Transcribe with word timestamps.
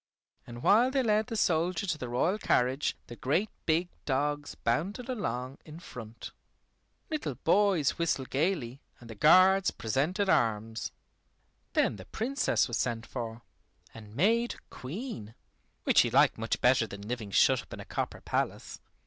And 0.47 0.63
while 0.63 0.89
they 0.89 1.03
led 1.03 1.27
the 1.27 1.35
soldier 1.35 1.85
to 1.85 1.97
the 1.99 2.09
royal 2.09 2.39
carriage 2.39 2.97
the 3.05 3.15
great 3.15 3.51
big 3.67 3.87
dogs 4.07 4.55
bounded 4.55 5.07
along 5.07 5.59
in 5.63 5.79
front. 5.79 6.31
Little 7.11 7.35
boys 7.35 7.99
whistled 7.99 8.31
gaily, 8.31 8.81
and 8.99 9.11
the 9.11 9.13
guards 9.13 9.69
presented 9.69 10.27
arms. 10.27 10.91
Then 11.73 11.97
the 11.97 12.05
Princess 12.05 12.67
was 12.67 12.77
sent 12.77 13.05
for, 13.05 13.43
and 13.93 14.15
made 14.15 14.55
Queen, 14.71 15.35
which 15.83 15.99
she 15.99 16.09
liked 16.09 16.35
much 16.35 16.59
better 16.61 16.87
than 16.87 17.07
living 17.07 17.29
shut 17.29 17.61
up 17.61 17.71
in 17.71 17.79
a 17.79 17.85
copper 17.85 18.21
palace. 18.21 18.79